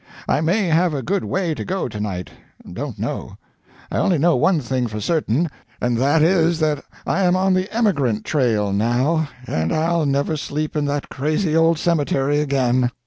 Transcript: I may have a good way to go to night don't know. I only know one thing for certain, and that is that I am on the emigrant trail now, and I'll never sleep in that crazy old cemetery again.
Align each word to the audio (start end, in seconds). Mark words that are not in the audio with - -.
I 0.27 0.41
may 0.41 0.63
have 0.65 0.95
a 0.95 1.03
good 1.03 1.23
way 1.25 1.53
to 1.53 1.63
go 1.63 1.87
to 1.87 1.99
night 1.99 2.31
don't 2.73 2.97
know. 2.97 3.37
I 3.91 3.97
only 3.99 4.17
know 4.17 4.35
one 4.35 4.59
thing 4.59 4.87
for 4.87 4.99
certain, 4.99 5.47
and 5.79 5.95
that 5.97 6.23
is 6.23 6.57
that 6.57 6.83
I 7.05 7.21
am 7.21 7.35
on 7.35 7.53
the 7.53 7.71
emigrant 7.71 8.25
trail 8.25 8.73
now, 8.73 9.29
and 9.45 9.71
I'll 9.71 10.07
never 10.07 10.37
sleep 10.37 10.75
in 10.75 10.85
that 10.85 11.09
crazy 11.09 11.55
old 11.55 11.77
cemetery 11.77 12.39
again. 12.41 12.89